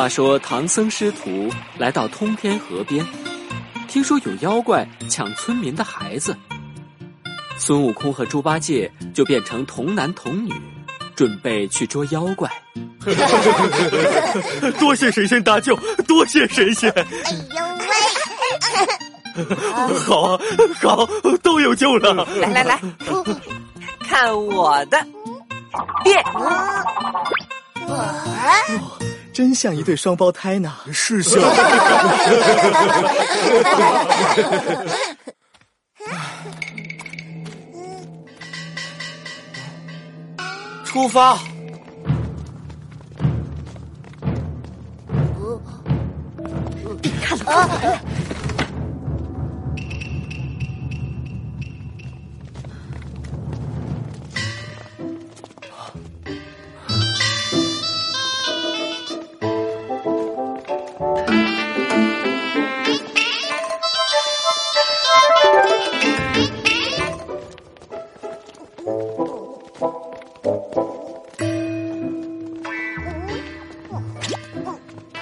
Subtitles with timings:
[0.00, 3.06] 话说，唐僧师徒来到通天河边，
[3.86, 6.34] 听说有妖怪抢村民的孩子，
[7.58, 10.54] 孙悟空和猪八戒就变成童男童女，
[11.14, 12.50] 准备去捉妖怪。
[14.80, 15.78] 多谢神仙搭救，
[16.08, 16.90] 多谢神仙！
[16.92, 17.04] 哎
[17.54, 17.62] 呦
[19.36, 19.96] 喂！
[19.98, 20.40] 好啊，
[20.80, 21.06] 好，
[21.42, 22.26] 都有救了！
[22.40, 22.80] 来来来，
[24.08, 25.06] 看我的
[26.02, 26.24] 变！
[29.32, 31.40] 真像一对双胞胎呢，是像。
[40.84, 41.38] 出发。
[47.00, 48.00] 别看了。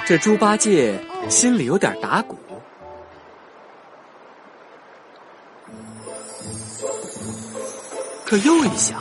[0.08, 2.34] 这猪八戒心里有点打鼓，
[8.24, 8.98] 可又一想，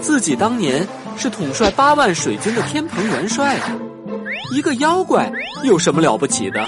[0.00, 3.76] 自己当年是统帅八万水军的天蓬元帅啊，
[4.54, 5.30] 一个妖怪
[5.62, 6.66] 有什么了不起的？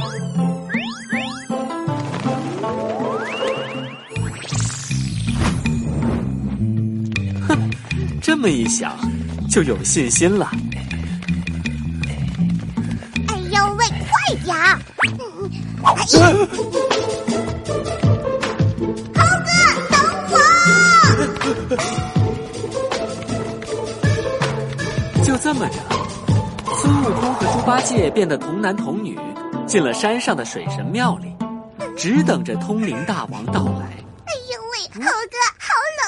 [7.48, 7.70] 哼，
[8.20, 8.94] 这么一想，
[9.50, 10.50] 就有信心了。
[15.82, 16.19] 猴哥，
[19.14, 19.25] 等
[20.31, 20.34] 我！
[25.25, 25.75] 就这么着，
[26.75, 29.19] 孙悟空和猪八戒变得童男童女，
[29.66, 31.34] 进了山上的水神庙里，
[31.97, 33.87] 只等着通灵大王到来。
[34.26, 35.72] 哎呦喂，猴哥，好
[36.03, 36.04] 冷！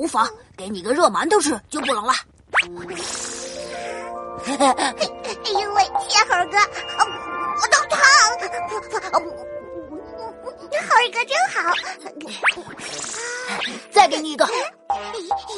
[0.00, 2.12] 无妨，给你个热馒头吃就不冷了。
[2.52, 2.66] 哎
[5.60, 6.56] 呦喂，谢猴哥。
[8.80, 9.20] 我都疼，
[10.88, 11.74] 猴哥真好。
[13.90, 14.48] 再给你一个。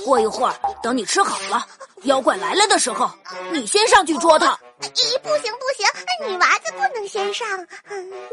[0.05, 1.65] 过一会儿，等你吃好了，
[2.03, 3.11] 妖怪来了的时候，
[3.53, 4.59] 你先上去捉他。
[4.81, 5.87] 咦，不行不行，
[6.29, 7.47] 女娃子不能先上。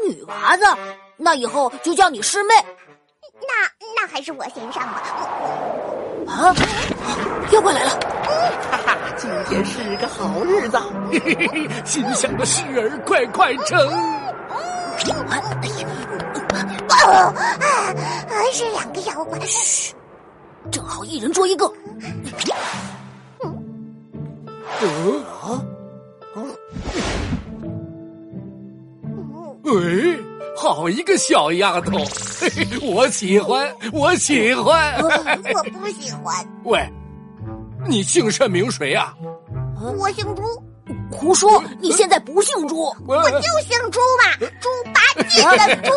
[0.04, 0.64] 女娃子，
[1.16, 2.54] 那以后就叫你师妹。
[3.42, 5.02] 那那还是我先上吧。
[6.26, 6.54] 啊，
[7.52, 7.90] 妖怪来了！
[8.70, 10.78] 哈哈，今天是个好日子，
[11.84, 13.78] 心想的事儿快快成。
[15.00, 17.32] 哎呀，
[18.28, 19.94] 啊，是两个妖怪，嘘，
[20.70, 21.72] 正好一人捉一个。
[23.42, 25.62] 嗯啊，
[29.62, 30.18] 喂。
[30.56, 31.96] 好一个小丫头，
[32.38, 34.94] 嘿嘿，我喜欢，我喜欢。
[35.00, 35.08] 我
[35.72, 36.46] 不喜欢。
[36.64, 36.86] 喂，
[37.88, 39.14] 你姓甚名谁呀？
[39.96, 40.42] 我姓朱。
[41.10, 41.62] 胡说！
[41.80, 45.92] 你现在不姓朱，我就姓猪嘛，猪八戒的猪。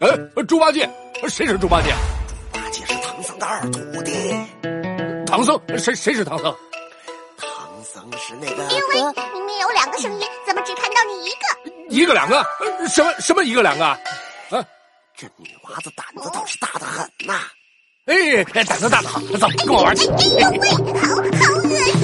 [0.00, 0.88] 呃，猪八戒，
[1.28, 1.90] 谁是猪八戒？
[2.28, 4.12] 猪八戒是唐僧的二徒弟。
[5.26, 6.54] 唐僧，谁谁是唐僧？
[7.36, 7.48] 唐
[7.82, 8.62] 僧是那个。
[8.72, 8.94] 因为
[9.32, 11.44] 明明有两个声音，怎么只看到你一个？
[11.88, 12.44] 一个两个，
[12.88, 13.84] 什么什么一个两个？
[13.84, 13.98] 啊，
[15.16, 17.40] 这女娃子胆子倒是大的很呐！
[18.06, 20.06] 哎，胆子大的好，走，跟我玩去。
[20.08, 21.16] 哎呦喂，好好
[21.62, 21.97] 恶心！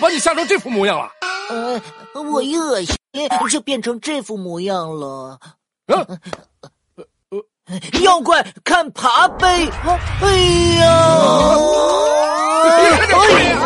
[0.00, 1.10] 把你吓成这副模样了？
[1.50, 1.80] 呃，
[2.22, 2.96] 我一恶心
[3.50, 5.38] 就变成这副模样了。
[5.86, 6.06] 啊，
[8.02, 9.68] 妖怪看爬呗！
[10.22, 10.28] 哎
[10.80, 10.86] 呀！
[12.64, 12.82] 哎
[13.50, 13.58] 呀！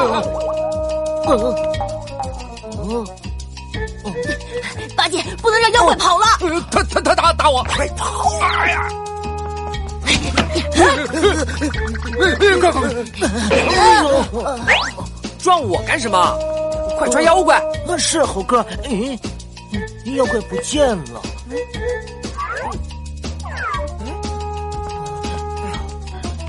[1.26, 1.28] 哦
[2.72, 3.04] 哦，
[4.96, 6.24] 八戒不能让妖怪跑了！
[6.70, 7.62] 他他他打打我！
[7.64, 8.88] 快跑啊呀！
[12.16, 12.82] 快快快！
[15.44, 16.38] 撞我干什么？
[16.96, 17.62] 快抓妖怪！
[17.98, 19.18] 是猴哥，嗯，
[20.16, 21.20] 妖怪不见了。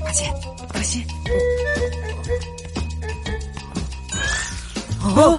[0.02, 0.32] 八戒，
[0.72, 1.06] 当心！
[5.02, 5.38] 啊！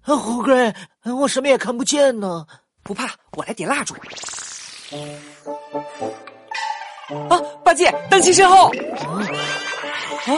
[0.00, 0.72] 猴哥，
[1.14, 2.46] 我什么也看不见呢。
[2.82, 3.94] 不怕，我来点蜡烛。
[7.28, 8.72] 啊，八戒，当心身后！
[10.24, 10.32] 啊！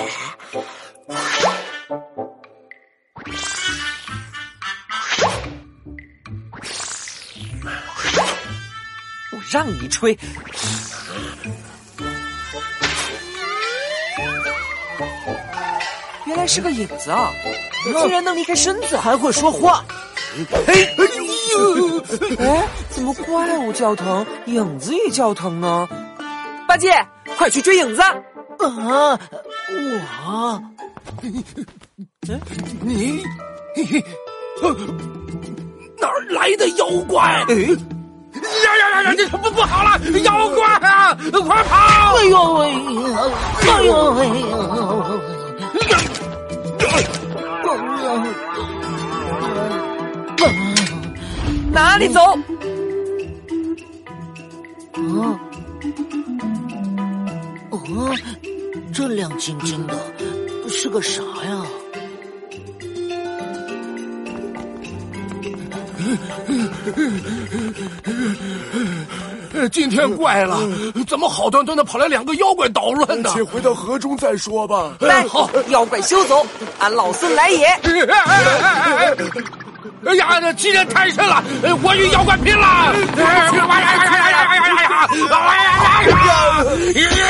[9.32, 10.18] 我让你吹。
[16.26, 17.32] 原来是个影子啊！
[17.84, 19.84] 竟然能离开身子，还会说话。
[20.66, 21.04] 嘿，哎
[21.50, 21.98] 呦！
[22.38, 25.88] 哎，怎么怪物叫疼，影子也叫疼呢？
[26.68, 26.92] 八戒，
[27.36, 28.02] 快去追影子！
[28.02, 29.18] 啊，
[29.68, 30.62] 我，
[32.82, 33.22] 你，
[36.00, 37.22] 哪儿来的妖怪？
[37.48, 39.14] 哎，呀呀呀呀！
[39.16, 41.14] 这不不好了，妖怪啊！
[41.32, 42.14] 快跑！
[42.16, 42.72] 哎呦喂！
[43.68, 44.20] 哎呦喂！
[51.72, 52.20] 哪里走？
[52.20, 52.34] 啊！
[57.70, 57.78] 哦，
[58.92, 59.94] 这亮晶晶的，
[60.70, 61.62] 是个啥呀？
[69.70, 70.58] 今天怪了，
[71.06, 73.30] 怎么好端端的跑来两个妖怪捣乱呢？
[73.34, 74.94] 先回到河中再说吧。
[75.00, 76.46] 来，好，妖怪休走，
[76.78, 77.66] 俺老孙来也！
[80.06, 81.44] 哎呀，这欺人太甚了！
[81.82, 82.66] 我与妖怪拼了！
[83.16, 84.88] 哎呀呀呀呀呀呀呀呀
[86.94, 87.28] 呀！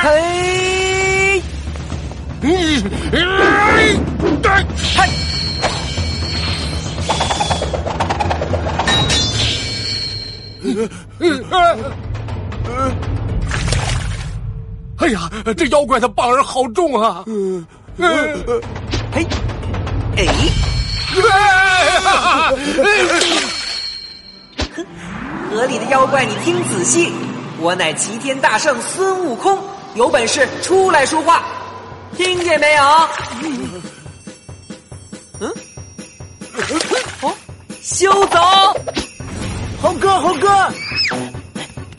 [0.00, 0.37] 哎呀！
[2.40, 2.84] 嗯
[14.98, 17.24] 哎呀，这妖怪的棒儿好重啊！
[19.12, 19.26] 嘿，
[20.16, 20.26] 哎！
[25.50, 27.12] 河里的妖怪，你听仔细，
[27.60, 29.58] 我乃齐天大圣孙悟空，
[29.94, 31.42] 有本事出来说话，
[32.16, 32.82] 听见没有？
[35.40, 35.52] 嗯？
[37.22, 37.34] 哦，
[37.82, 38.38] 休走！
[39.80, 40.72] 猴哥，猴哥，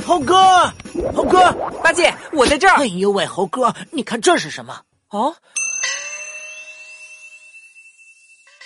[0.05, 0.73] 猴哥，
[1.13, 1.51] 猴哥，
[1.81, 2.75] 八戒，我在这儿。
[2.77, 4.81] 哎呦喂，猴哥，你看这是什么？
[5.09, 5.35] 哦。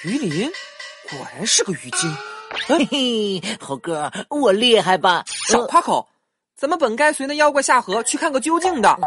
[0.04, 0.52] 鱼鳞，
[1.10, 2.18] 果然是个鱼精。
[2.68, 5.24] 嘿 嘿，猴哥，我厉害吧？
[5.48, 6.08] 少夸口！
[6.56, 8.98] 咱们本该随那妖怪下河去看个究竟的，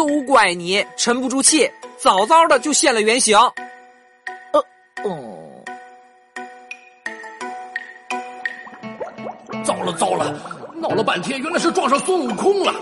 [0.00, 3.36] 都怪你沉不住气，早早的就现了原形。
[4.50, 4.58] 呃，
[5.04, 5.62] 哦，
[9.62, 10.34] 糟了糟了，
[10.74, 12.74] 闹了半天，原来是撞上孙悟空了。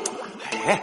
[0.64, 0.80] 哎。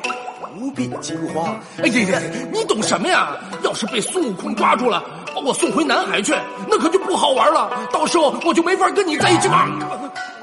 [0.59, 1.57] 不必惊慌！
[1.81, 2.21] 哎呀呀，
[2.51, 3.37] 你懂什么呀？
[3.63, 5.01] 要是被孙悟空抓住了，
[5.33, 6.33] 把我送回南海去，
[6.69, 7.87] 那可就不好玩了。
[7.93, 9.69] 到时候我就没法跟你在一起玩。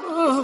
[0.07, 0.43] 呃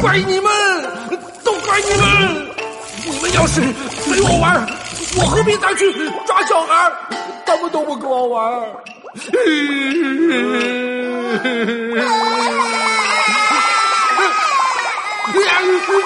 [0.00, 0.50] 怪你们，
[1.44, 2.04] 都怪你们！
[3.04, 4.66] 你们要是陪我玩，
[5.16, 5.92] 我何必再去
[6.26, 6.92] 抓小孩？
[7.44, 8.62] 他们都不跟我玩。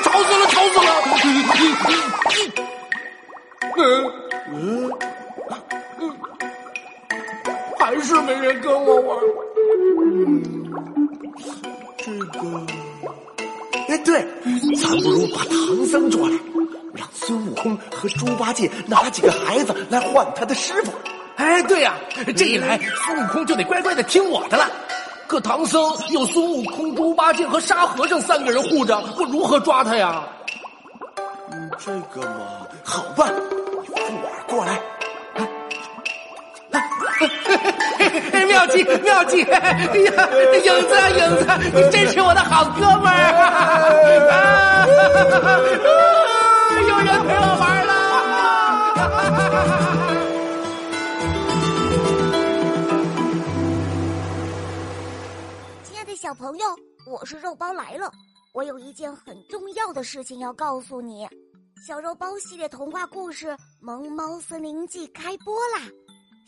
[0.02, 0.46] 吵死了！
[0.48, 0.88] 吵死了！
[3.76, 3.78] 嗯
[4.52, 4.92] 嗯，
[7.78, 9.18] 还是没人跟我玩。
[12.10, 12.66] 这个，
[13.88, 14.26] 哎，对，
[14.82, 16.36] 咱不如把唐僧抓来，
[16.92, 20.90] 让孙悟空和猪八戒拿几个孩子来换他的师傅。
[21.36, 21.94] 哎，对呀，
[22.36, 24.68] 这一来孙悟空就得乖乖的听我的了。
[25.28, 30.24] 可唐僧有孙悟空、猪八戒和沙和尚三个人护着，我如何抓他呀？
[31.52, 33.32] 嗯，这个嘛，好办，
[33.82, 34.80] 你扶儿过来。
[38.46, 39.42] 妙计妙计！
[39.44, 40.28] 哎呀，
[40.64, 43.16] 影子影子，你真是我的好哥们儿！
[46.88, 47.90] 有人陪我玩了。
[56.16, 56.66] 小朋友，
[57.06, 58.10] 我是肉包来了。
[58.52, 61.26] 我有一件很重要的事情要告诉你。
[61.86, 63.46] 小肉包系列童话故事
[63.80, 65.80] 《萌猫森林记》开播啦！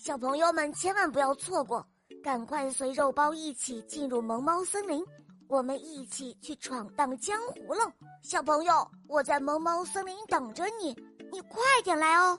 [0.05, 1.87] 小朋友们千万不要错过，
[2.25, 5.01] 赶快随肉包一起进入萌猫森林，
[5.47, 7.89] 我们一起去闯荡江湖喽！
[8.21, 10.89] 小朋友，我在萌猫森林等着你，
[11.31, 12.37] 你快点来哦！